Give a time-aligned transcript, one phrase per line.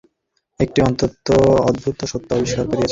[0.59, 1.27] একটি অত্যন্ত
[1.69, 2.79] অদ্ভুত সত্য আবিষ্কার করিয়াছি।